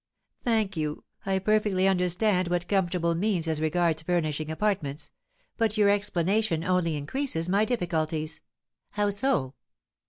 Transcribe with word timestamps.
"Thank 0.43 0.75
you. 0.75 1.03
I 1.27 1.37
perfectly 1.37 1.87
understand 1.87 2.47
what 2.47 2.67
comfortable 2.67 3.13
means 3.13 3.47
as 3.47 3.61
regards 3.61 4.01
furnishing 4.01 4.49
apartments; 4.49 5.11
but 5.57 5.77
your 5.77 5.89
explanation 5.89 6.63
only 6.63 6.95
increases 6.97 7.47
my 7.47 7.65
difficulties." 7.65 8.41
"How 8.93 9.11
so?" 9.11 9.53